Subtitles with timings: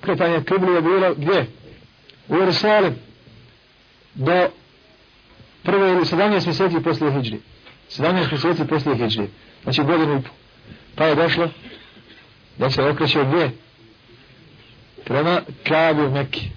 [0.00, 1.46] okretanje kibli je bilo gdje?
[2.28, 2.94] U Jerusalim.
[4.14, 4.48] Do
[5.62, 7.40] prve ili 17 mjeseci poslije Hidžri.
[7.90, 9.28] 17 mjeseci poslije Hidžri.
[9.62, 10.30] Znači godinu i po.
[10.94, 11.48] Pa je došlo
[12.58, 13.50] da se okreće gdje?
[15.04, 15.40] Prema
[16.06, 16.50] u Mekki.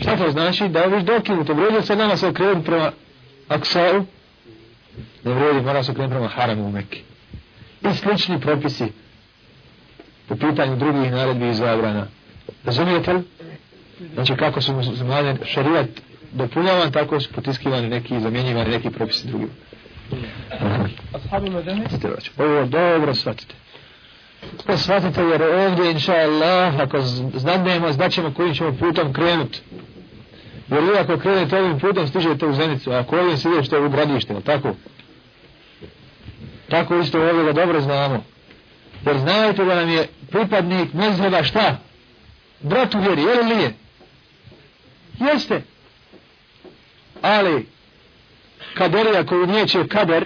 [0.00, 0.68] Šta to znači?
[0.68, 1.54] Da je već dokinuto.
[1.54, 2.92] Vredi se danas se okrenuti prema
[3.48, 4.04] Aksau.
[5.24, 7.02] Ne vredi, mora se okrenuti prema Haramu u Mekki.
[7.90, 8.84] I slični propisi
[10.28, 12.06] po pitanju drugih naredbi i zabrana.
[12.64, 13.22] Razumijete li?
[14.14, 15.88] Znači kako su muslimani šarijat
[16.32, 19.46] dopunjavan, tako su potiskivani neki i zamjenjivani neki propisi drugi.
[22.38, 23.54] Ovo dobro shvatite.
[24.66, 27.00] To shvatite jer ovdje, inša Allah, ako
[27.34, 29.60] znadnemo, znaćemo kojim ćemo putom krenuti.
[30.70, 34.34] Jer vi ako krenete ovim putom, stižete u zenicu, a ako ovim sidete u gradište,
[34.44, 34.74] tako?
[36.68, 38.24] Tako isto ovdje ga dobro znamo.
[39.06, 41.76] Jer znajte da nam je pripadnik mezheba šta?
[42.60, 43.74] Brat u vjeri, je li nije?
[45.20, 45.62] Jeste.
[47.22, 47.66] Ali,
[48.74, 50.24] kaderija koju nijeće kader,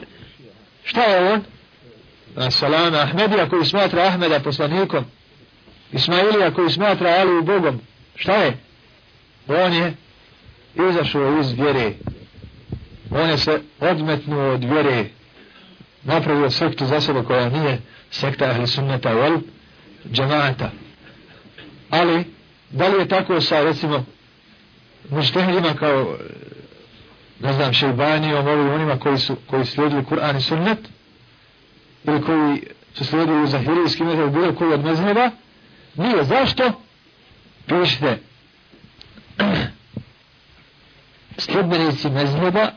[0.84, 1.42] šta je on?
[2.50, 5.04] Salama Ahmedija koji smatra Ahmeda poslanikom,
[5.92, 7.80] Ismailija koji smatra Aliju Bogom,
[8.16, 8.56] šta je?
[9.48, 9.94] On je
[10.90, 11.92] izašao iz vjere.
[13.10, 15.04] On je se odmetnuo od vjere.
[16.02, 17.78] Napravio sektu za sebe koja nije
[18.10, 19.40] sekta ahli sunnata wal
[20.12, 20.70] džemata.
[21.90, 22.24] Ali,
[22.70, 24.04] da li je tako sa, recimo,
[25.10, 26.34] muštehidima kao, e,
[27.40, 30.78] ne znam, šeibanijom, ovim onima koji su, koji slijedili Kur'an i sunnet,
[32.04, 32.62] ili koji
[32.94, 35.30] su slijedili zahirijski metod, bilo koji od mezheba,
[35.94, 36.24] nije.
[36.24, 36.72] Zašto?
[37.66, 38.18] Pišite,
[41.38, 42.70] sljedbenici mezheba,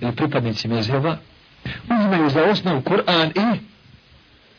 [0.00, 1.16] ili pripadnici mezheba,
[1.64, 3.60] uzmeju za osnovu Kur'an i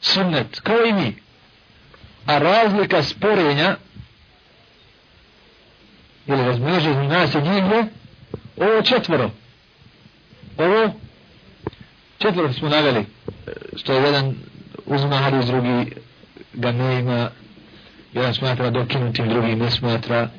[0.02, 1.16] sunnet, kao i mi.
[2.26, 3.76] A razlika sporenja
[6.28, 7.86] ili razmnoženje nas i njih je
[8.58, 9.30] ovo četvoro.
[10.58, 10.94] Ovo
[12.18, 13.06] četvoro smo naveli,
[13.76, 14.36] što je jedan
[14.86, 15.96] uzma hadis, drugi
[16.54, 17.30] ga ne ima,
[18.14, 20.30] jedan smatra dokinutim, drugi ne smatra,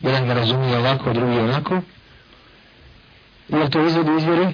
[0.00, 1.80] jedan ga razumije ovako, drugi onako.
[3.48, 4.46] I to izvodi izvjeri?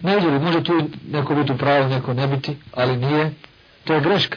[0.00, 3.32] Ne izvjeri, može tu neko biti upravo, neko ne biti, ali nije
[3.88, 4.36] To je greška.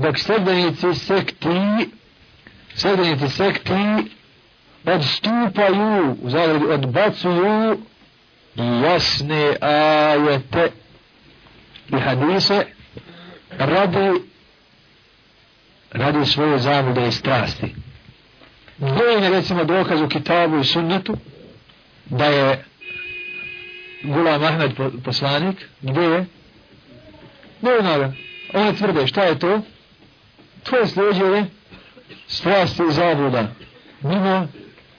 [0.00, 1.90] Dok sredbenici sekti,
[2.74, 4.10] sredbenici sekti
[4.84, 7.78] odstupaju, u zagradi odbacuju
[8.56, 10.70] jasne ajete
[11.88, 12.66] i hadise
[13.58, 14.22] radi
[15.90, 17.74] radi svoje zamude i strasti.
[18.78, 21.16] Gdje je recimo dokaz u kitabu i sunnetu
[22.04, 22.64] da je
[24.02, 24.72] Gulam Ahmed
[25.04, 25.56] poslanik?
[25.80, 26.26] Gdje je?
[27.60, 28.12] Novinara.
[28.54, 29.60] Oni tvrde, šta je to?
[30.62, 31.46] To je sljeđenje
[32.28, 33.48] strasti i zabluda.
[34.02, 34.48] Mimo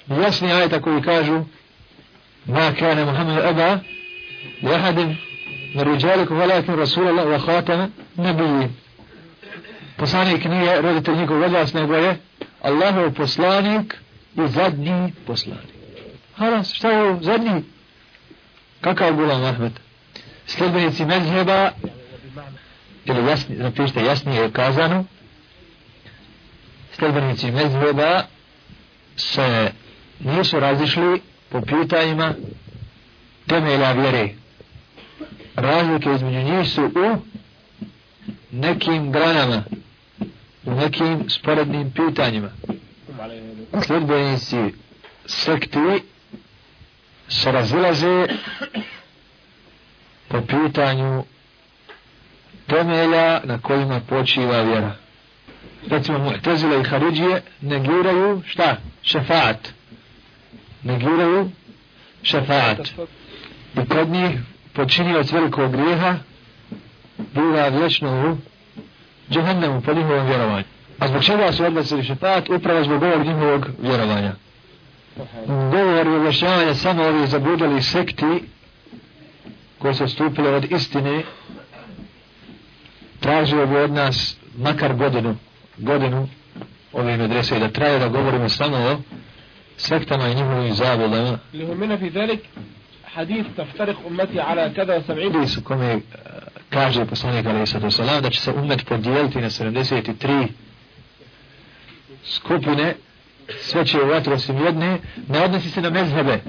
[0.08, 1.44] jasni ajta koji kažu
[2.46, 3.80] Ma kane Muhammed Eba
[4.62, 5.18] jahadim
[5.74, 8.70] na ruđaliku valakim Rasulallah wa khatama nabiji.
[9.98, 12.18] Poslanik nije roditelj njegov vladas, nego je
[12.62, 13.96] Allahov poslanik
[14.36, 15.68] i zadnji poslanik.
[16.36, 17.20] Halas, šta je ovo?
[17.22, 17.64] Zadnji?
[18.82, 19.72] Kakav gulam Ahmed?
[20.46, 21.72] Sljedbenici medheba
[23.06, 25.06] ili jasni, napišite jasnije je kazano,
[27.02, 28.24] sljedbenici mezheba
[29.16, 29.72] se
[30.20, 32.34] nisu razišli po pitanjima
[33.48, 34.30] temelja vjere.
[35.56, 37.18] Razlike između njih su u
[38.52, 39.64] nekim granama,
[40.66, 42.50] u nekim sporednim pitanjima.
[43.88, 44.74] Sljedbenici
[45.26, 46.04] sekti
[47.28, 48.28] se razilaze
[50.28, 51.24] po pitanju
[52.68, 55.01] temelja na kojima počiva vjera.
[55.90, 58.78] Recimo, Mu'tazila i Haridžije negiraju šta?
[59.04, 59.70] Šefaat.
[60.84, 61.50] Negiraju
[62.24, 62.80] šefaat.
[63.76, 64.40] I kod njih
[64.74, 66.16] počinioc velikog grijeha
[67.18, 68.38] biva vječno u
[69.34, 70.64] džahannemu po njihovom vjerovanju.
[71.00, 72.50] A zbog čega su odlazili šefaat?
[72.50, 74.34] Upravo zbog ovog njihovog vjerovanja.
[75.48, 78.44] Govor i oglašavanje samo ovih zabudali sekti
[79.80, 81.24] koje su stupile od istine
[83.20, 85.36] tražio bi od nas makar godinu,
[85.82, 86.28] godinu
[86.94, 88.98] ove medrese da traje da govorimo samo o
[89.78, 91.40] sektama i njihovim zabudama.
[91.54, 92.40] Lihumina fi zalik
[93.14, 93.98] hadith taftarik
[94.48, 95.34] ala kada sab'in.
[95.34, 96.02] Hadith kome uh,
[96.70, 100.48] kaže poslanik alaih sallatu salam da će se umet podijeliti na 73
[102.26, 102.96] skupine.
[103.62, 104.98] Sve će u vatru osim jedne.
[105.28, 106.40] Ne odnosi se na mezhebe.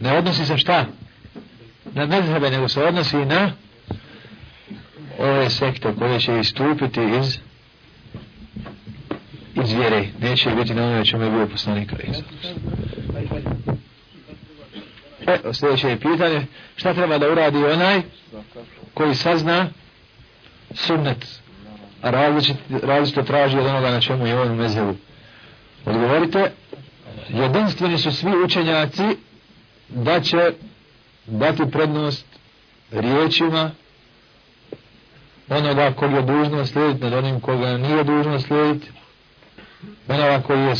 [0.00, 0.86] Ne odnosi se šta?
[1.92, 3.52] Na mezhebe nego se odnosi na
[5.18, 7.38] ove sekte koje će istupiti iz
[9.64, 10.04] iz vjere.
[10.20, 12.22] Neće biti na onome čemu je bio poslanik Isa.
[15.26, 18.02] E, sljedeće je pitanje, šta treba da uradi onaj
[18.94, 19.68] koji sazna
[20.74, 21.40] sunnet,
[22.02, 24.96] a različito, različito traži od onoga na čemu je on u mezevu?
[25.84, 26.50] Odgovorite,
[27.28, 29.02] jedinstveni su svi učenjaci
[29.88, 30.52] da će
[31.26, 32.26] dati prednost
[32.90, 33.70] riječima
[35.48, 38.90] onoga kog je dužno slijediti nad onim koga nije dužno slijediti
[40.08, 40.74] onoga koji je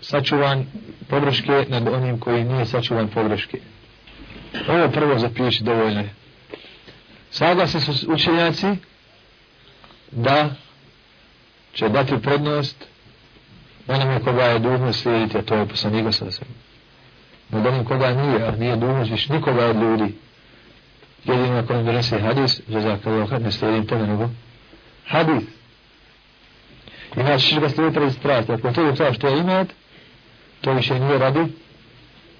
[0.00, 0.66] sačuvan
[1.08, 3.60] pogreške nad onim koji nije sačuvan pogreške.
[4.68, 6.14] Ovo prvo zapiši dovoljno je.
[7.30, 8.66] Saglasni su učenjaci
[10.10, 10.50] da
[11.72, 12.84] će dati prednost
[13.88, 16.46] onome koga je dužno slijediti a to je poslanika sa sve
[17.48, 20.14] nad onim koga nije a nije dužno više nikoga od ljudi.
[21.24, 24.28] Jedino ako nam donese hadis, za zakalo ne slijedim tome nego
[25.06, 25.55] hadis.
[27.17, 28.51] I znači ćeš ga slijediti radi strasti.
[28.51, 29.67] Ako to je to što je imat,
[30.61, 31.45] to više nije radi,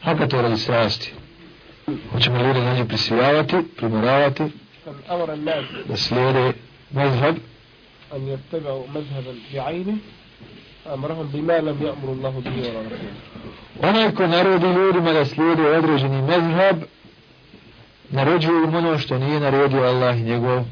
[0.01, 1.13] haka to radi strasti.
[2.11, 4.43] Hoćemo ljudi na nju prisvijavati, primoravati,
[5.87, 6.53] da slijede
[6.91, 7.35] mezhab,
[8.15, 9.97] أن يتبعوا مذهبا بعينه
[10.93, 13.13] أمرهم بما لم يأمر الله به ولا رسوله.
[13.81, 16.77] Onaj ko narodi ljudima da slijede određeni mezhab,
[18.09, 20.63] naređuju im ono što nije naredio Allah i njegov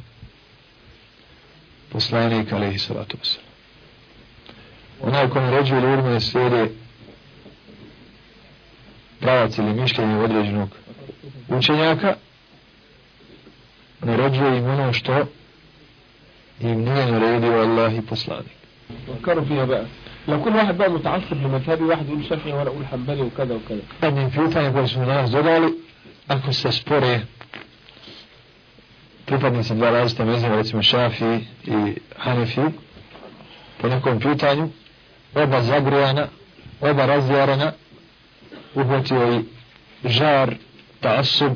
[1.92, 3.43] poslanik alaihi salatu wasalam.
[5.06, 6.69] Onaj ko naređuje ljudima slijede
[9.21, 10.69] pravac ili mišljenje određenog
[11.49, 12.15] učenjaka,
[14.01, 15.27] naređuje im ono što
[16.61, 18.55] im nije naredio Allah i poslanik.
[19.06, 19.87] فكروا فيها بقى
[20.29, 24.31] لو كل واحد بقى متعصب لمذهبي واحد يقول شافعي وأنا أقول حنبلي وكذا وكذا Jednim
[24.31, 25.69] pitanjem koje smo danas dodali,
[26.29, 27.21] ako se spore
[29.27, 32.61] pripadnici dva različita mezima, recimo Šafi i Hanefi,
[33.81, 34.69] po nekom pitanju,
[35.35, 36.27] oba zagrojana,
[36.81, 37.73] oba razvjarana,
[38.75, 39.45] uhvatio i
[40.09, 40.55] žar,
[41.01, 41.53] ta asub,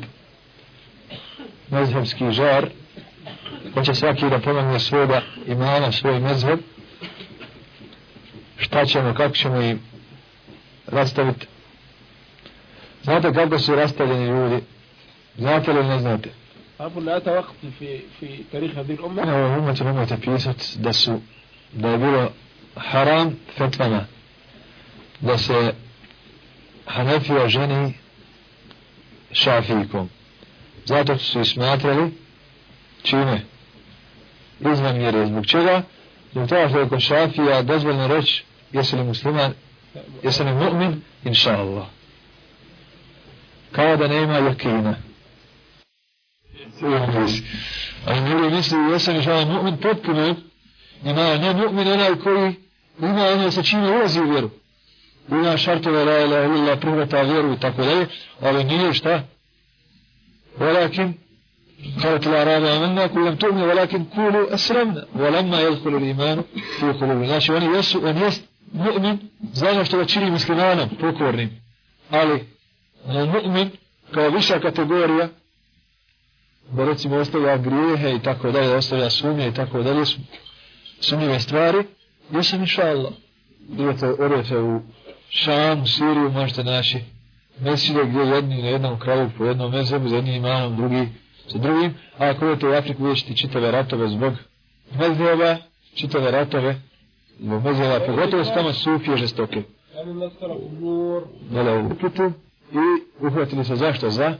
[1.69, 2.69] mezhebski žar,
[3.73, 6.59] hoće svaki da pomenuje svoga imana, svoj mezheb,
[8.57, 9.77] šta ćemo, kako ćemo i
[10.87, 11.47] rastaviti.
[13.03, 14.63] Znate kako su rastavljeni ljudi?
[15.37, 16.29] Znate li ne znate?
[16.77, 19.25] Abu la ta vakti fi, fi tarih Adil Umma?
[19.25, 21.19] Ne, Umma će nemojte pisat da su,
[21.73, 22.31] da je bilo
[22.75, 24.05] haram fetvama,
[25.19, 25.73] da se
[26.85, 27.93] Hanefija ženi
[29.31, 30.09] šafijkom.
[30.85, 32.11] Zato su i smatrali
[33.03, 33.41] čime?
[34.73, 35.27] Izvan mjere.
[35.27, 35.81] Zbog čega?
[36.31, 39.53] Zbog toga što je kod šafija dozvoljno reći jesi li musliman,
[40.23, 41.85] jesi li mu'min, inša Allah.
[43.71, 44.95] Kao da nema jakina.
[48.05, 50.35] Ali ljudi misli, jesam inša Allah mu'min potpuno,
[51.04, 52.54] ima ne mu'min onaj koji
[52.98, 54.50] ima ono sa čime ulazi u vjeru.
[55.28, 58.06] Ima šartove la ilaha illallah prihvata vjeru i tako dalje,
[58.40, 59.22] ali nije šta?
[60.58, 61.12] Walakin
[62.02, 66.42] قالت الأعراب آمنا قل لم تؤمنوا ولكن قولوا أسلمنا ولما يدخل الإيمان
[66.78, 68.42] في قلوبنا znači on jesu on jest
[68.74, 69.16] mu'min
[69.52, 71.50] znamo što ga čini muslimanom pokornim
[72.10, 72.44] ali
[73.06, 73.68] mu'min
[74.10, 75.28] kao viša kategorija
[76.70, 80.04] da recimo ostavlja grijehe i tako dalje, ostavlja sumnje i tako dalje,
[80.99, 81.77] sumnjive stvari,
[82.31, 83.13] ja sam inša Allah.
[83.73, 84.81] Idete, odete u
[85.29, 86.99] Šam, Siriju, možete naći
[87.59, 91.07] mesile gdje jedni na jednom kraju po jednom mezebu, za jednim imanom, drugi
[91.47, 94.33] sa drugim, a ako odete u Afriku vidjet ćete čitave ratove zbog
[94.99, 95.57] mezeba,
[95.95, 96.81] čitave ratove
[97.39, 99.63] zbog mezeba, pogotovo su tamo sufije žestoke.
[101.49, 102.31] Dole u uputu
[102.71, 104.09] i uhvatili se zašto?
[104.09, 104.37] Za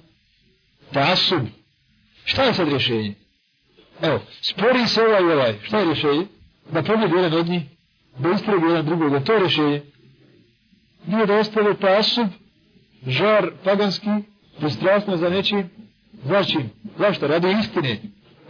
[0.93, 1.41] tasub,
[2.29, 3.13] Šta je sad rješenje?
[4.01, 5.55] Evo, spori se ovaj i ovaj.
[5.63, 6.25] Šta je rješenje?
[6.71, 7.61] Da pobjedi jedan od njih,
[8.19, 9.81] da istregu jedan drugog, da to je rješenje.
[11.05, 12.27] Nije da ostave pasub,
[13.07, 14.09] žar paganski,
[14.59, 15.69] prestrasno za nečim,
[16.23, 16.69] začin.
[16.97, 17.27] Zašto?
[17.27, 17.99] Radi istine.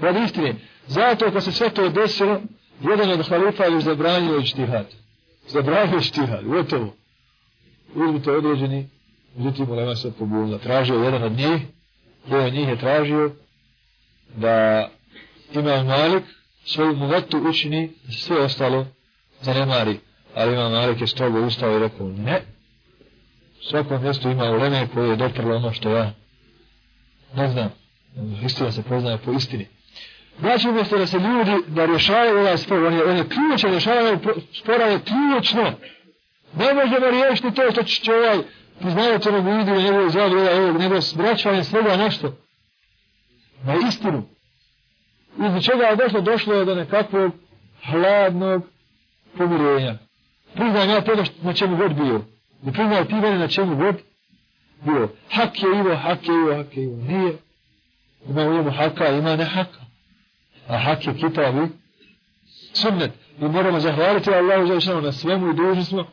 [0.02, 0.56] Radi istine.
[0.88, 2.42] Zato kad se sve to desilo,
[2.82, 4.86] jedan od halifa je zabranio i štihad.
[5.48, 6.46] Zabranio i štihad.
[6.46, 6.94] Gotovo.
[7.96, 8.90] Uzmite određeni,
[9.38, 10.58] međutim, ulema se pobunila.
[10.58, 11.62] Tražio jedan od njih,
[12.28, 13.32] jedan od njih je tražio,
[14.36, 14.90] da
[15.54, 16.24] ima Malik
[16.66, 18.86] svoju muvetu učini sve ostalo
[19.42, 20.00] zanemari.
[20.36, 22.42] Ali imam Malik je strogo ustao i rekao ne.
[23.60, 26.14] U svakom mjestu ima uleme koje je doprlo ono što ja
[27.36, 27.70] ne znam.
[28.44, 29.68] Istina se poznaje po istini.
[30.40, 34.18] Znači umjesto da se ljudi da rješavaju ovaj spor, on je, on je ključno, rješavanje
[34.54, 35.74] spora je ključno.
[36.56, 38.38] Ne možemo riješiti to što će ovaj
[38.82, 41.16] poznavati onog vidu i njegovu zadu, ovaj, nego s
[41.70, 42.38] svega nešto
[43.64, 44.24] na istinu.
[45.40, 46.22] Iz čega je došlo?
[46.22, 47.32] Došlo je do nekakvog
[47.84, 48.64] hladnog
[49.38, 49.98] pomirenja.
[50.54, 52.22] Priznaj ja tebe na čemu god bio.
[52.68, 53.96] I priznaj ti mene na čemu god
[54.86, 55.10] bio.
[55.32, 56.98] Hak je Ivo, hak je Ivo, hak je Ivo.
[57.08, 57.38] Nije.
[58.30, 59.80] Ima u njemu haka, ima ne haka.
[60.68, 61.68] A hak je kitab i
[62.74, 63.12] sunnet.
[63.42, 66.06] I moramo zahvaliti Allahu za išano na svemu i dužni smo.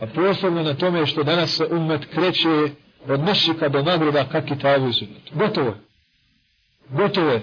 [0.00, 2.70] A posebno na tome što danas se umet kreće
[3.08, 5.32] od mešika do nagreba ka kitabu i sunnetu.
[5.34, 5.74] Gotovo je.
[6.88, 7.42] Gotovo je.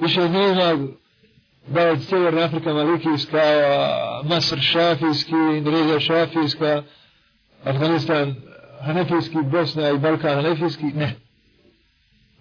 [0.00, 0.88] Više nema
[1.66, 3.42] da je Sjeverna Afrika Malikijska,
[4.24, 6.82] Masr Šafijski, Indonezija Šafijska,
[7.64, 8.34] Afganistan
[8.80, 11.14] Hanefijski, Bosna i Balkan Hanefijski, ne.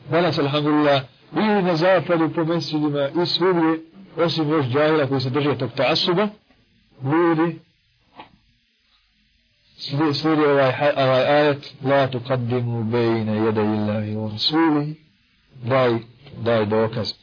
[0.10, 1.02] Danas, alhamdulillah,
[1.34, 3.80] i na zapadu po mesečima i svugdje,
[4.18, 6.28] osim još džahila koji se drže tog tasuba,
[7.04, 7.60] ljudi
[9.78, 14.96] slijedi ovaj, ovaj ajet la tu kaddimu bejne jede illahi u rasuli
[15.64, 15.98] daj,
[16.38, 17.14] daj dokaz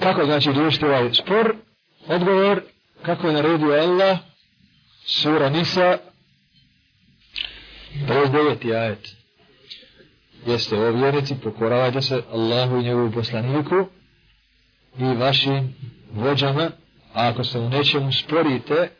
[0.00, 1.56] kako znači riješiti ovaj spor
[2.06, 2.62] odgovor
[3.02, 4.18] kako je naredio Allah
[5.04, 5.98] sura Nisa
[8.08, 8.76] 59.
[8.76, 9.16] ajet
[10.46, 13.74] jeste o vjernici pokoravajte se Allahu i njegovu poslaniku
[14.98, 15.74] i vašim
[16.12, 16.70] vođama
[17.14, 18.90] a ako se u nečemu sporite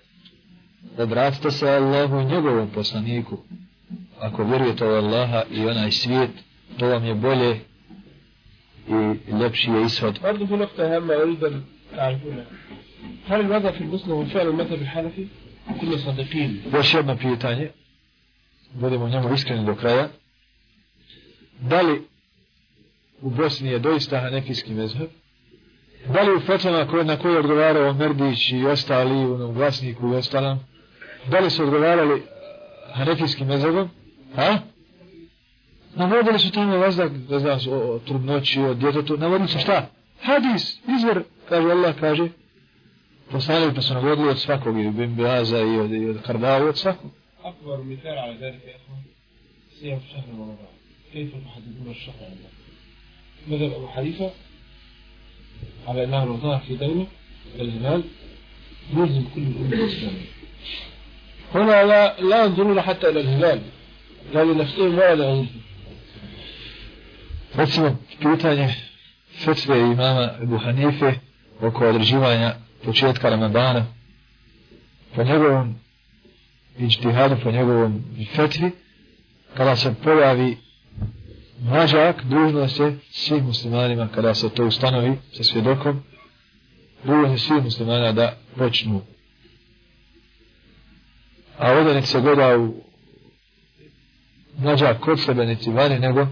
[0.98, 3.38] obratite se Allahu i njegovom poslaniku
[4.20, 6.30] ako vjerujete u Allaha i onaj svijet
[6.78, 7.60] to vam je bolje
[8.87, 11.63] i ljepši je ishod برضه في نقطة هامة أريد أن
[11.95, 12.45] تعرفونها
[13.27, 15.27] هل الوضع في البوسنة هو فعل المذهب الحنفي؟
[15.81, 17.69] كنا صادقين još jedno pitanje
[18.73, 20.09] budemo njemu iskreni do kraja
[21.61, 22.01] da li
[23.21, 25.09] u Bosni je doista hanefijski mezheb
[26.13, 30.13] da li u fetvama koje, na koje je odgovarao Merdić i ostali u onom glasniku
[30.13, 30.59] i ostalom
[31.31, 32.23] da li su odgovarali
[32.93, 33.89] hanefijskim mezhebom
[34.37, 34.57] a?
[35.96, 39.90] Navodili su tamo vazdak da znam o, trudnoći o djetetu navodili su šta?
[40.22, 41.22] hadis, izvor.
[41.48, 42.28] Kaže Allah kaže
[43.30, 46.78] poslanili pa su navodili od svakog i od Bimbiaza i od, i od Kardavu od
[46.78, 47.10] svakog.
[47.44, 49.02] أكبر مثال على ذلك يا إخوان
[49.80, 50.56] صيام شهر رمضان
[51.12, 52.48] كيف تحددون الشهر عندنا
[53.48, 54.30] مذهب أبو حنيفة
[55.88, 57.06] على أنه لو ظهر في دولة
[57.60, 58.02] الهلال
[58.96, 60.26] يلزم كل الأمة الإسلامية
[61.54, 63.60] هنا لا, لا ينظرون حتى إلى الهلال
[64.34, 65.46] لا لنفسهم ولا لغيرهم
[67.56, 68.74] Recimo, pitanje
[69.44, 71.12] fetve imama Ebu Hanife
[71.60, 73.86] oko određivanja početka Ramadana
[75.14, 75.74] po njegovom
[76.78, 78.70] ičtihadu, po njegovom fetvi,
[79.56, 80.56] kada se pojavi
[81.60, 86.02] mlađak, dužno se svim muslimanima, kada se to ustanovi sa svjedokom,
[87.04, 89.02] dužno se svim muslimanima da počnu.
[91.58, 92.74] A ovdje se gleda u
[94.58, 96.26] mlađak kod sebe, niti vani, nego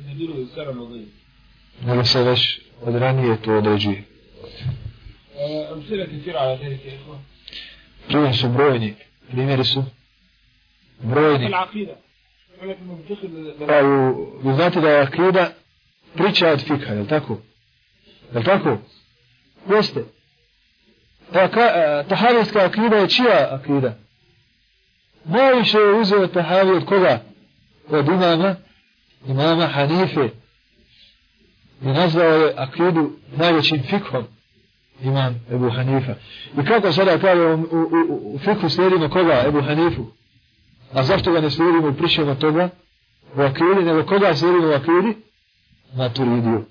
[0.00, 0.48] kandidiraju.
[1.80, 4.04] Nama se već od ranije to određuje.
[5.72, 6.06] Amsira.
[8.08, 8.94] Primjer su brojni.
[9.30, 9.84] Primjeri su
[11.00, 11.50] brojni.
[13.66, 15.50] Pa, u, vi znate da je akida
[16.14, 17.38] priča od fika, je li tako?
[18.32, 18.78] Je li tako?
[19.70, 20.04] Jeste.
[21.32, 23.94] Pa, ka, e, tahavijska akida je čija akida?
[25.24, 27.20] Najviše je uzeo tahavij od koga?
[27.88, 28.56] Od imama,
[29.26, 30.28] imama Hanife
[31.82, 34.24] i nazvao je akidu najvećim fikhom
[35.04, 36.14] imam Ebu Hanifa.
[36.62, 40.06] I kako sada kaže u, u, u, u fikhu slijedimo koga Ebu Hanifu?
[40.92, 42.68] A zašto ga ne slijedimo i pričamo toga
[43.36, 45.14] u akidu, nego koga slijedimo u akidu?
[45.96, 46.64] Maturidiju.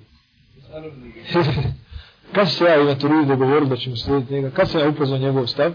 [2.35, 4.49] Kad se ja i Maturidiju govorim da ćemo slijediti njega?
[4.49, 5.73] Kad sam ja upoznao njegov stav?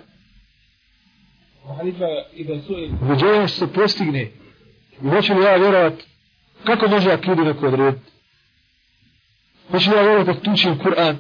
[1.77, 2.05] Hanifa
[2.35, 2.91] i Ben Suri.
[3.03, 4.31] Uveđenje se postigne.
[5.03, 6.05] I hoću li ja vjerovati
[6.65, 8.11] kako može akidu neko odrediti?
[9.71, 11.17] Hoću li ja vjerovat ako tučim Kur'an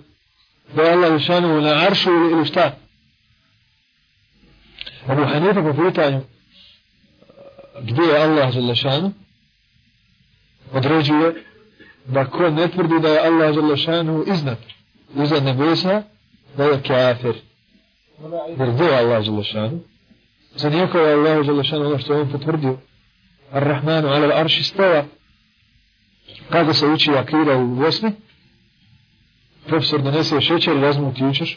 [0.75, 2.77] da je Allah Žešanu na aršu ili, ili šta?
[5.07, 6.21] Abu Hanifa po pitanju
[7.81, 9.13] gdje je Allah Žešanu
[10.73, 11.45] određuje
[12.05, 14.59] da ko ne tvrdi da je Allah Žešanu iznad
[15.23, 16.03] iznad nebesa
[16.57, 17.35] da je kafir.
[18.59, 19.81] Jer gdje je Allah Žešanu?
[20.55, 22.79] Za nijeko je Allah Žešanu ono što je on potvrdio.
[23.53, 25.05] Ar-Rahmanu ala l'arši stava.
[26.49, 28.13] Kako se uči akida u Bosni?
[29.67, 31.57] Profesor donese šećer, razmuti učeš.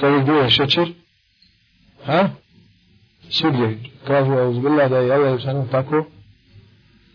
[0.00, 0.92] Kaže gdje je šećer?
[2.04, 2.28] Ha?
[3.30, 3.78] Svugdje.
[4.06, 6.04] Kažu uzbillah da je Allah Žešanu tako.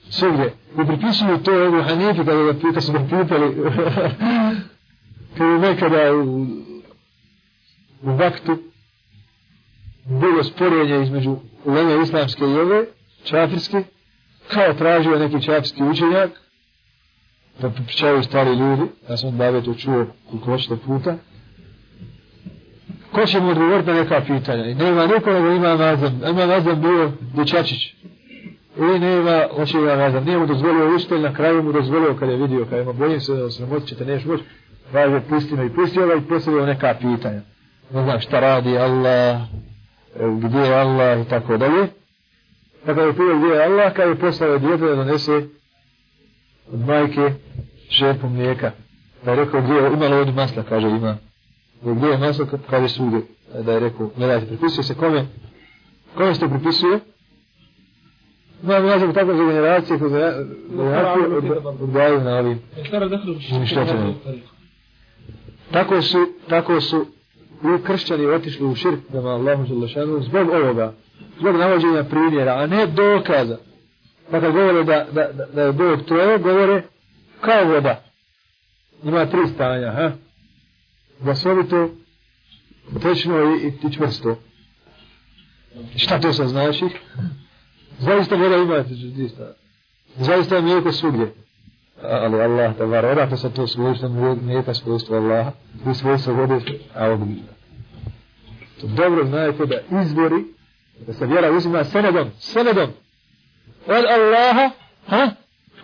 [0.09, 0.53] Svugdje.
[0.83, 3.55] I pripisuju to Ebu Hanifi kada ga pita su ga pitali.
[5.37, 6.45] kada nekada u,
[8.01, 8.57] u vaktu
[10.05, 12.85] bilo sporenje između uleme islamske i ove,
[13.23, 13.83] čafirske,
[14.53, 16.29] kao tražio neki čafirski učenjak,
[17.61, 21.17] da pričaju stari ljudi, ja sam od bave to čuo koliko hoćete puta,
[23.11, 24.65] ko će mu odgovoriti na neka pitanja?
[24.65, 26.21] I nema niko nego ima mazam.
[26.29, 27.93] Ima mazam bio dječačić.
[28.77, 30.19] I nema, očeva ima.
[30.19, 33.33] Nije mu dozvolio učitelj, na kraju mu dozvolio kad je vidio, kad ima bojim se
[33.33, 34.43] da se ne moći ćete neš moći.
[34.91, 37.41] Kaže, pusti me i pustio ga i postavio neka pitanja.
[37.93, 39.41] Ne znam šta radi Allah,
[40.15, 41.87] gdje je Allah i tako dalje.
[42.85, 45.35] Pa kada je pitao gdje je Allah, kada je poslao djete da donese
[46.73, 47.33] od majke
[47.89, 48.71] šerpu mlijeka.
[49.25, 51.17] Pa je rekao gdje je, imalo od masla, kaže ima.
[51.81, 53.21] Da gdje je maslo, kaže svugdje.
[53.63, 55.25] Da je rekao, ne dajte, pripisuje se kome?
[56.15, 56.99] Kome se to pripisuje?
[58.63, 60.33] Imam ja znam tako za generacije, za
[60.69, 61.27] generacije
[61.81, 62.59] odgajaju na ovim
[63.51, 64.13] izmišljačima.
[65.71, 66.17] Tako su,
[66.49, 67.05] tako su
[67.63, 70.93] i kršćani otišli u širk prema Allahu Đelešanu zbog ovoga,
[71.39, 73.57] zbog navođenja primjera, a ne dokaza.
[74.31, 76.83] Pa kad govore da, da, da, da je Bog troje, govore
[77.41, 78.03] kao voda.
[79.03, 80.11] Ima tri stanja, ha?
[81.19, 81.89] Vasovito,
[83.01, 84.37] tečno i, i, i čvrsto.
[85.95, 86.85] Šta to sad znači?
[87.99, 89.53] Zaista voda ima tri stanja.
[90.15, 91.33] Zaista je mlijeko svugdje.
[92.03, 94.09] Ali Allah, da var, odakle se to svojstvo,
[94.41, 95.51] mlijeka svojstvo Allaha,
[95.91, 96.59] i svojstvo vode,
[96.95, 97.17] a.
[98.81, 100.43] To dobro znajete da izvori,
[101.07, 102.89] da se vjera uzima senedom, senedom,
[103.87, 104.69] od Allaha,
[105.07, 105.29] ha?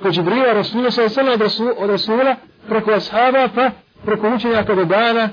[0.01, 2.35] Ko Džibrila, Rasula, sa osana od, Rasul, od Rasula,
[2.67, 3.71] preko ashaba, pa
[4.05, 5.29] preko učenjaka do dana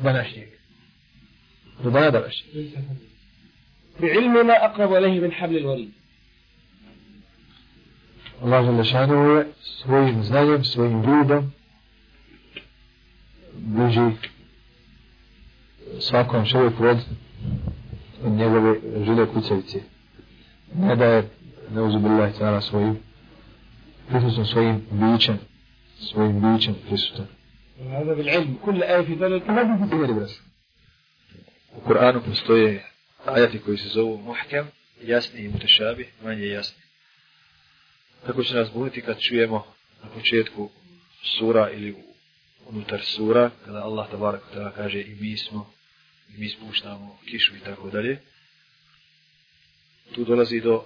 [0.00, 0.48] današnjeg.
[1.82, 2.68] Do dana današnjeg.
[4.00, 5.92] بعلمنا أقرب إليه من حبل الوريد
[8.42, 11.52] Allah Želešanu je svojim znanjem, svojim ljudom
[13.52, 14.16] bliži
[16.00, 16.98] svakom čovjeku od
[18.24, 19.80] njegove žile kucavice.
[20.74, 21.28] Ne da je
[21.70, 22.98] neuzubillah ta'ala svojim
[24.08, 25.38] prisutom svojim bićem,
[25.98, 27.26] svojim bićem prisutom.
[27.78, 30.12] هذا بالعلم كل آية في ذلك ما Primjeri
[31.76, 32.84] U Kur'anu postoje
[33.26, 34.66] ajati koji se zovu muhkem,
[35.02, 36.87] jasni i mutešabi, manje jasni.
[38.26, 40.70] Kako će nas buniti kad čujemo na početku
[41.38, 41.96] sura ili
[42.66, 45.72] unutar sura, kada Allah tabarak tada kaže i mi smo,
[46.34, 48.20] i mi spuštamo kišu i tako dalje.
[50.14, 50.84] Tu dolazi do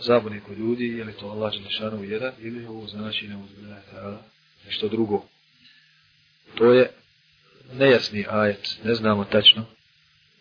[0.00, 3.36] zabune kod ljudi, je li to Allah Đelešanu jedan, ili ovo znači ne
[4.66, 5.24] nešto drugo.
[6.54, 6.90] To je
[7.72, 9.64] nejasni ajet, ne znamo tačno,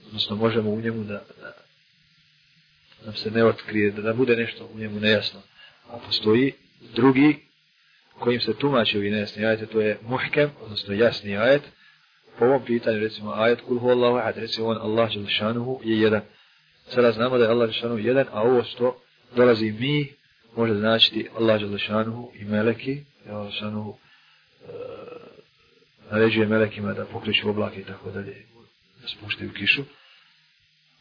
[0.08, 1.54] odnosno možemo u njemu da, da
[3.06, 5.42] nam se ne otkrije, da, da bude nešto u njemu nejasno.
[5.92, 6.54] A postoji
[6.96, 7.36] drugi
[8.20, 11.62] kojim se tumači ovi nejasni ajete, to je muhkem, odnosno jasni ajet.
[12.40, 16.22] Po ovom pitanju, recimo, ajet kul hu Allahu ahad, recimo on Allah Đelšanuhu je jedan.
[16.88, 19.02] Sada znamo da je Allah Đelšanuhu jedan, a ovo što
[19.36, 20.14] dolazi mi,
[20.56, 24.68] može značiti Allah Đelšanuhu i meleki, Allah Đelšanuhu e,
[26.12, 28.36] naređuje melekima da pokriču oblake i tako dalje,
[29.02, 29.84] da spuštaju kišu.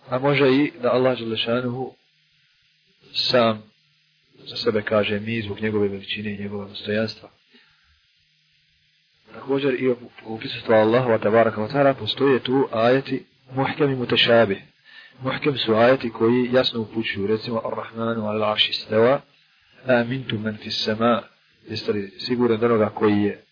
[0.08, 1.94] A može i da Allah Đelšanuhu
[3.12, 3.70] sam
[4.46, 7.28] za sebe kaže mi zbog njegove veličine i njegove dostojanstva.
[9.34, 9.94] Također i
[10.26, 14.62] u prisutstvu Allahova tabaraka wa ta'ala postoje tu ajeti muhkem i mutešabi.
[15.22, 19.20] Muhkem su ajeti koji jasno upućuju, recimo Ar-Rahmanu al-Arši steva,
[19.86, 21.22] amintu men fis sama,
[21.68, 23.44] jeste li siguran onoga koji je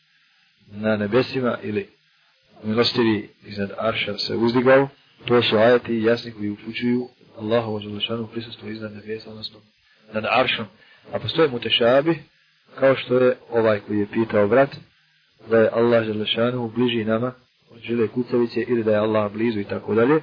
[0.71, 1.89] na nebesima ili
[2.65, 4.89] milostivi iznad arša se uzdigao,
[5.25, 9.61] to su ajeti jasni koji upućuju Allahovu želešanu prisustvo iznad nebesa, odnosno
[10.13, 10.67] nad aršom.
[11.13, 12.19] A postoje mutešabi,
[12.79, 14.77] kao što je ovaj koji je pitao brat,
[15.51, 17.33] da je Allah želešanu bliži nama
[17.71, 20.23] od žile kucavice ili da je Allah blizu i tako dalje.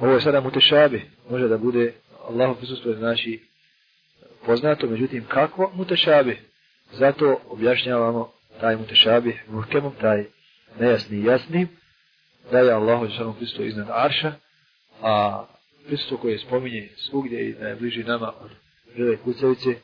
[0.00, 1.92] Ovo je sada mutešabi, može da bude
[2.28, 3.40] Allahu prisustvo znači
[4.46, 6.38] poznato, međutim kako mutešabi?
[6.92, 10.24] Zato objašnjavamo taj mutešabi muhkemom, taj
[10.80, 11.66] nejasni i jasni,
[12.50, 14.32] da je Allah želešanu prisustvo iznad arša,
[15.02, 15.44] a
[15.86, 18.50] prisustvo koje spominje svugdje i da je bliži nama od
[18.96, 19.74] žele kucavice,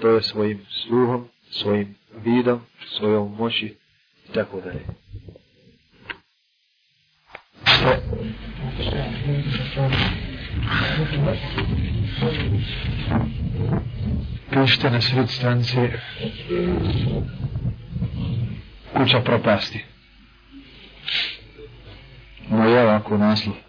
[0.00, 2.60] to je svojim sluhom, svojim vidom,
[2.98, 3.76] svojom moći
[4.28, 4.84] i tako dalje.
[14.50, 15.90] Pišite na sred stranice
[18.96, 19.84] kuća propasti.
[22.48, 23.67] Moja ovako naslov.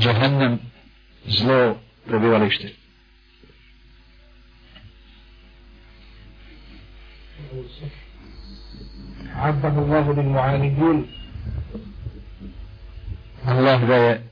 [0.00, 0.58] Jahannam
[1.28, 2.68] zlo prebivalište.
[9.36, 11.04] عبد الله بالمعاندين
[13.46, 14.30] Allah ga je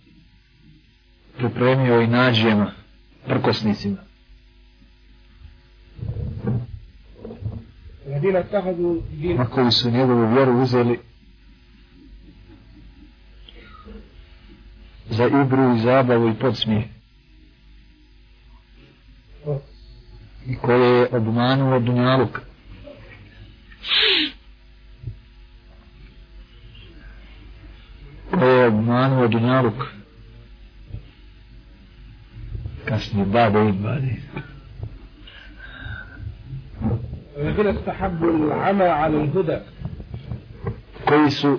[1.37, 2.73] pripremio i nađijema,
[3.27, 3.99] prkosnicima.
[8.07, 10.99] الذين اتخذوا دين Ma koji su njegovu vjeru uzeli
[15.29, 16.85] igru i zabavu i podsmijeh.
[20.47, 22.41] I koje je obmanuo Dunjaluk.
[28.31, 29.85] Koje je obmanuo Dunjaluk.
[32.85, 34.17] Kasnije babe i bade.
[37.37, 39.59] الذين استحبوا العمى على الهدى
[41.09, 41.59] koji su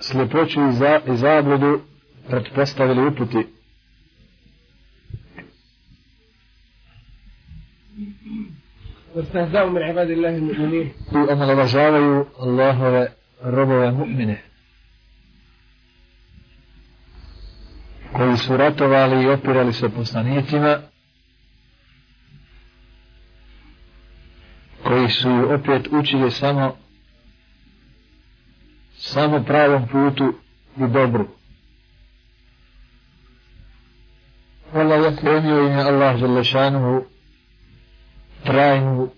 [0.00, 1.80] sljepoću i, za, i zabludu
[2.30, 3.46] pretpostavili uputi.
[9.16, 13.08] واستهزأوا من عباد الله المؤمنين I omalovažavaju Allahove
[13.42, 14.36] robove mu'mine.
[18.12, 20.78] Koji su ratovali i opirali se poslanicima.
[24.82, 26.76] Koji su opet učili samo
[28.92, 30.34] samo pravom putu
[30.76, 31.28] i dobru.
[34.73, 37.03] Allah je plenio ime Allah Želešanu
[38.43, 39.09] trajnu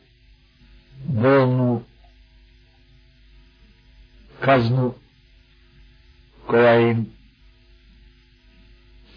[1.05, 1.83] bolnu
[4.39, 4.93] kaznu
[6.47, 7.05] koja im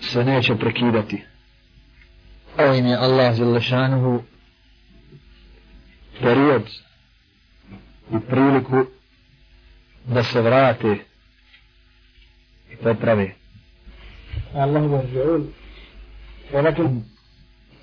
[0.01, 1.23] se neće prekidati.
[2.59, 4.23] Ovo im je Allah Želešanu
[6.21, 6.63] period
[8.11, 8.85] i priliku
[10.05, 10.97] da se vrate
[12.73, 13.35] i poprave.
[14.55, 15.41] Allah vam želeo
[16.53, 17.03] ولكن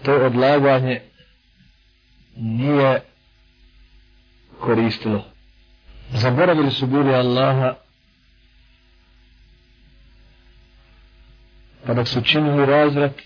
[0.05, 1.01] nije لاغواني
[2.37, 3.03] نية
[6.71, 7.75] su bili Allaha
[11.85, 13.21] الله dok su činili razvrat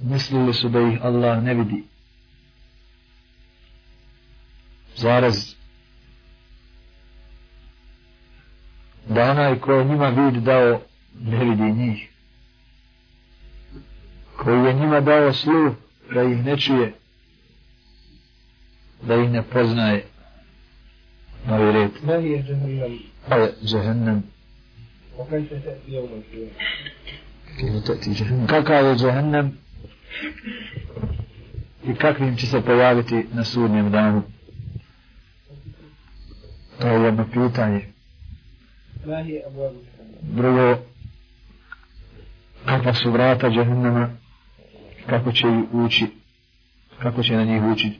[0.00, 1.84] mislili su da ih Allah ne vidi.
[4.96, 5.54] Zaraz
[9.08, 10.80] da onaj ko njima vid dao
[11.20, 12.11] ne vidi njih
[14.44, 15.72] koji je njima dao sluh
[16.14, 16.92] da ih ne čuje,
[19.02, 20.04] da ih ne poznaje
[21.46, 21.90] novi red.
[22.06, 22.98] Ne je džehennem.
[23.28, 24.22] Ali džehennem.
[28.46, 29.58] Kakav je džehennem?
[31.84, 34.22] I kakvim će se pojaviti na sudnjem danu?
[36.80, 37.86] To je jedno pitanje.
[40.22, 40.76] Drugo,
[42.66, 44.00] kakva su vrata džehennema?
[44.00, 44.22] Vrata?
[45.06, 46.06] kako će ući?
[46.98, 47.92] Kako će na njih ući?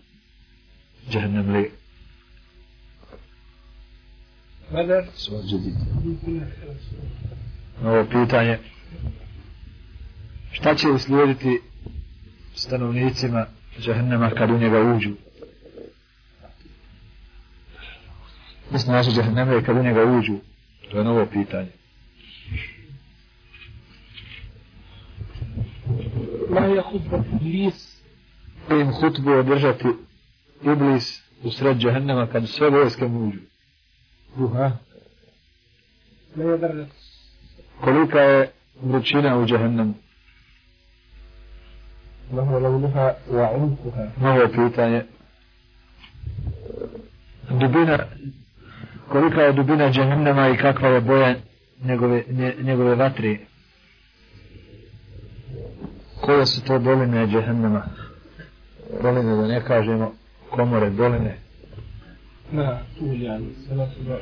[1.11, 1.71] Džahnem li?
[7.85, 8.59] Ovo pitanje.
[10.53, 11.61] Šta će uslijediti
[12.55, 13.47] stanovnicima
[13.81, 15.11] džahnema kad u njega uđu?
[18.71, 20.37] Mislim naše džahneme kad u njega uđu.
[20.91, 21.82] To je novo pitanje.
[26.53, 28.03] Laja hutba iblis.
[28.71, 29.88] Im hutbu održati
[30.62, 33.38] iblis u sred džahnama kad sve vojske mu uđu.
[34.37, 34.71] Duha.
[36.37, 36.88] je drnac.
[37.81, 38.51] Kolika je
[38.83, 39.95] vrućina u džahnamu?
[42.33, 44.07] Mahu lavnuha wa umkuha.
[44.21, 45.05] Novo pitanje.
[47.51, 47.99] Dubina,
[49.09, 51.35] kolika je dubina džahnama i kakva je boja
[51.85, 52.25] njegove,
[52.62, 53.38] njegove vatre?
[56.33, 57.83] koje su to doline džehennema?
[59.03, 60.12] Doline da ne kažemo
[60.51, 61.37] komore doline.
[62.53, 64.18] Na, uljani, sada su da.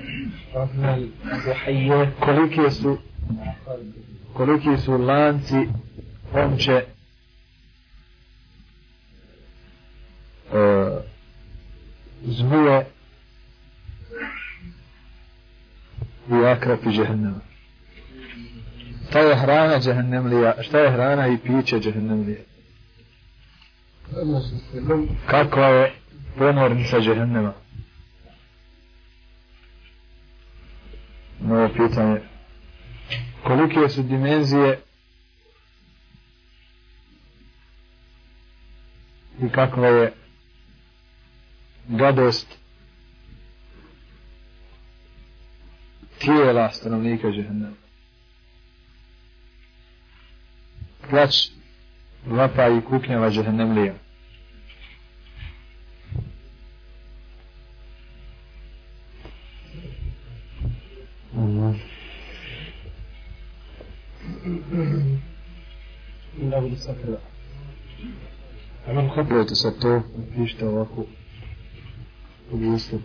[2.21, 2.99] Koliki su,
[4.35, 5.69] koliki su lanci,
[6.33, 6.85] omče,
[10.53, 11.01] e,
[12.23, 12.87] zmije
[16.31, 17.50] i akrapi džehennema.
[19.11, 20.63] Šta je hrana džehennemlija?
[20.63, 22.39] Šta je hrana i piće džehennemlija?
[25.27, 25.93] Kakva je
[26.39, 27.53] ponornica džehennema?
[31.41, 32.21] Novo pitanje.
[33.45, 34.81] Kolike su dimenzije
[39.43, 40.13] i kakva je
[41.89, 42.59] gadost
[46.19, 47.90] tijela stanovnika džehennema.
[51.11, 51.51] plać
[52.27, 53.95] vapa i kuknjava džehennemlija.
[66.51, 67.19] Da budu sakrila.
[68.87, 70.03] A nam hoplajte sad to,
[70.37, 71.05] pišite ovako
[72.53, 72.99] u listu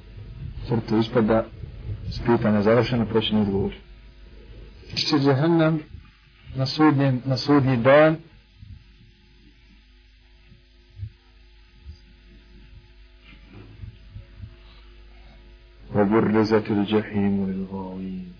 [0.67, 1.45] crtu ispada,
[2.11, 3.73] spita nezavršena, počne odgovor.
[4.95, 5.79] Čiče džehennem,
[6.56, 8.16] na sudnjem, na sudnji dan
[15.94, 18.30] وبرزت الجحيم للغاوين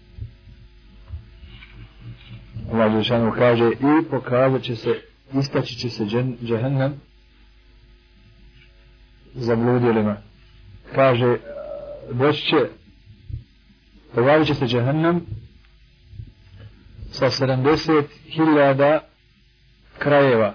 [2.73, 5.01] Allah Žešanu kaže i pokazat će se,
[5.39, 7.01] istaći će se džen, džahannam
[9.35, 10.17] zabludjelima.
[10.95, 11.39] Kaže,
[12.13, 12.57] doći će,
[14.15, 15.27] pojavit će se džahannam
[17.16, 19.00] sa 70.000
[20.00, 20.54] krajeva.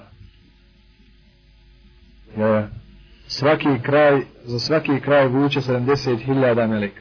[2.39, 2.69] Ja,
[3.27, 7.01] svaki kraj, za svaki kraj vuče 70.000 meleka.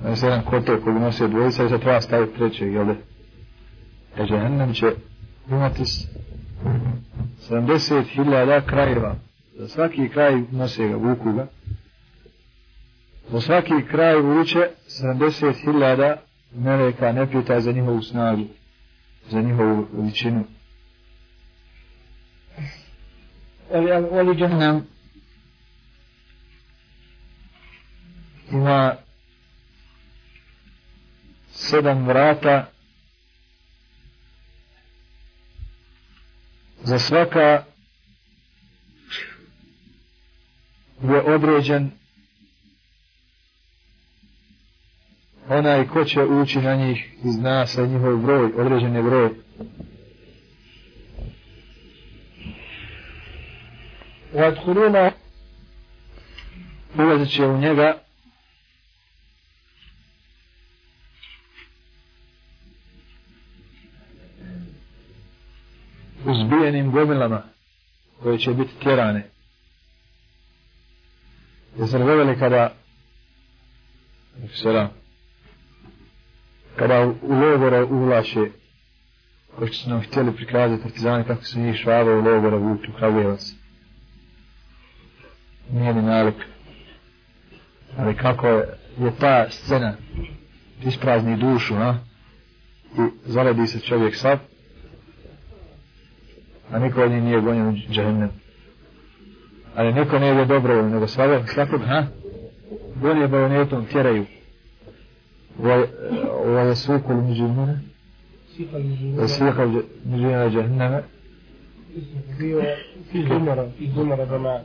[0.00, 2.94] Znači se jedan kotor koji nosi dvojica i sad treba staviti trećeg, jel da?
[4.16, 4.86] E džahannam će
[5.50, 5.82] imati
[7.50, 9.14] 70.000 krajeva.
[9.54, 11.46] Za svaki kraj nose ga, vuku ga.
[13.32, 16.16] Za svaki kraj vuče 70.000
[16.52, 18.44] meleka, ne pita za njihovu snagu,
[19.30, 20.44] za njihovu veličinu.
[24.10, 24.86] Oli džahannam
[28.52, 28.94] ima
[31.50, 32.66] sedam vrata
[36.82, 37.64] za svaka
[41.02, 41.97] je određen
[45.48, 49.30] onaj ko će ući na njih zna sa njihov broj, određen je broj.
[54.34, 55.10] Vatkuluna
[56.98, 57.98] ulazit će u njega
[66.24, 67.42] uzbijenim gomilama
[68.22, 69.30] koje će biti tjerane.
[71.78, 72.74] Jesi gledali kada
[74.54, 75.07] Salam
[76.78, 78.40] kada u logore uvlaše
[79.56, 83.52] koji su nam htjeli prikazati partizani kako su njih švaba u logore vuču Kragujevac.
[85.72, 86.34] Nije ni nalik.
[87.96, 89.94] Ali kako je ta scena
[90.84, 91.94] isprazni dušu, a?
[92.98, 94.38] I zaledi se čovjek sad,
[96.70, 98.30] a niko od njih nije gonjen u džahennem.
[99.74, 102.06] Ali niko ne ide dobro, nego svakog, svakog, ha?
[103.00, 104.26] Gonje bajonetom, tjeraju.
[105.58, 107.82] ويسوق المجرمون
[109.24, 111.02] يسوق المجرمون جهنم.
[113.12, 114.64] في زمرة في زمرة جماعة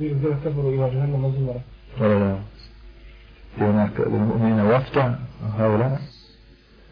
[0.00, 1.60] الذين كفروا إلى جهنم زمرة
[3.58, 5.18] هناك المؤمنين وفتا
[5.58, 6.00] هؤلاء.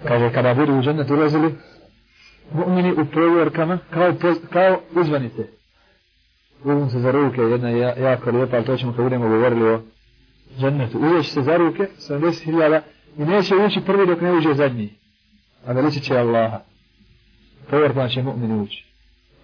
[0.05, 1.53] كاجي كنابير وجنة رزلي
[2.55, 5.45] مؤمني اطرور كما؟ كاو بوز كاو بوزبانيتي
[6.65, 9.81] وزن سزاروك يدنا يا كريوبا التوشم كبيرين وغيرلو
[10.61, 12.83] جنة ويش سزاروك؟ سنريس هلالا
[13.19, 14.91] i neće ući prvi dok ne uđe zadnji.
[15.67, 16.61] A veličit će Allaha.
[17.69, 18.85] Provjerkama znači će mu'min ući.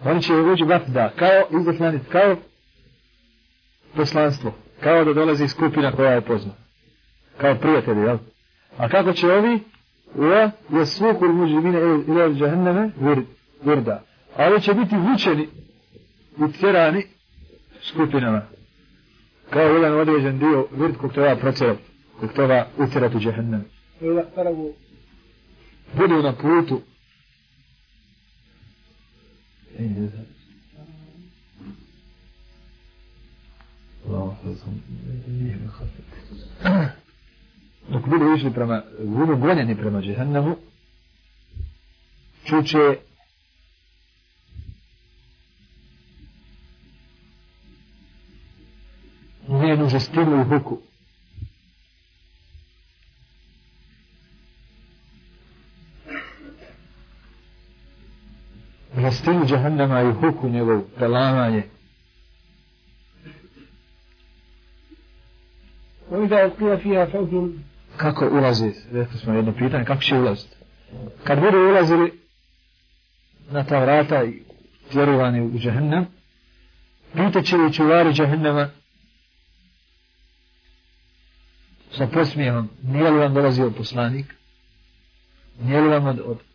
[0.05, 2.37] Oni će ući vatda, kao izaslanica kao
[3.97, 6.53] poslanstvo kao da dolazi skupina koja je pozna.
[7.39, 8.19] Kao prijatelji jel?
[8.79, 9.61] A kako će ovi?
[10.17, 11.79] Wa yasluku al-mujrimina
[12.09, 12.91] ila al-jahannama
[13.65, 13.99] wirda.
[14.37, 15.49] Ali će biti vučeni
[16.39, 17.03] i tjerani
[17.83, 18.43] skupinama.
[19.51, 21.83] Kao jedan određen dio vird kog treba procerati,
[22.19, 23.65] zbog toga utjerati u džehennem.
[25.95, 26.81] Budu na putu.
[29.79, 29.89] E,
[37.89, 40.57] Dok budu išli prema, budu gonjeni prema džehennemu,
[42.45, 42.97] čuće
[49.49, 50.88] njenu žestinu i huku.
[59.09, 61.63] na stilu džahannama i huku njegov pelavanje.
[67.97, 68.73] Kako ulazi?
[68.93, 70.57] Rekli smo jedno pitanje, kako će ulaziti?
[71.25, 72.21] Kad budu ulazili
[73.51, 74.43] na ta vrata i
[74.93, 76.07] vjerovani u džahannam,
[77.13, 78.71] pitat će li čuvari džahannama
[81.91, 84.35] sa posmijehom, nije li vam dolazio poslanik?
[85.61, 86.48] Nije li vam od, od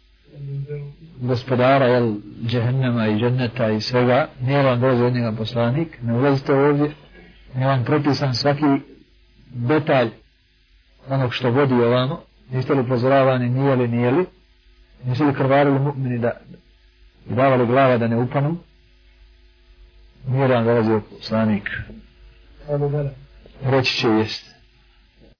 [1.22, 2.16] gospodara jel,
[2.46, 6.92] džehennema i dženneta i svega, nije vam dolazio od njega poslanik, ne ulazite ovdje,
[7.56, 8.66] nije vam propisan svaki
[9.46, 10.10] detalj
[11.10, 14.26] onog što vodi ovamo, niste li upozoravani, nije li, nije li,
[15.06, 16.32] niste li krvarili mu'mini da,
[17.26, 18.58] da davali glava da ne upanu,
[20.28, 21.70] nije vam dolazio poslanik.
[23.62, 24.53] Reći će jest.